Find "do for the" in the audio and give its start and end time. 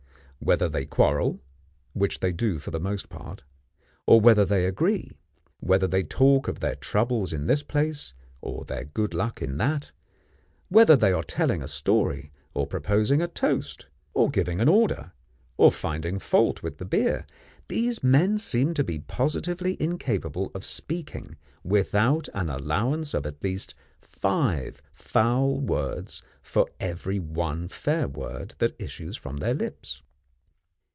2.31-2.79